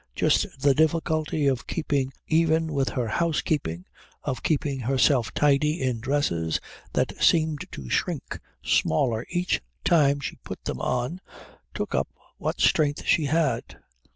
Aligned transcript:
Just 0.15 0.47
the 0.59 0.73
difficulty 0.73 1.45
of 1.45 1.67
keeping 1.67 2.11
even 2.25 2.73
with 2.73 2.89
her 2.89 3.07
housekeeping, 3.07 3.85
of 4.23 4.41
keeping 4.41 4.79
herself 4.79 5.31
tidy 5.35 5.79
in 5.79 5.99
dresses 5.99 6.59
that 6.93 7.13
seemed 7.23 7.67
to 7.71 7.87
shrink 7.87 8.39
smaller 8.63 9.27
each 9.29 9.61
time 9.85 10.19
she 10.19 10.37
put 10.37 10.63
them 10.63 10.79
on, 10.81 11.21
took 11.75 11.93
up 11.93 12.07
what 12.39 12.59
strength 12.59 13.05
she 13.05 13.25
had. 13.25 13.77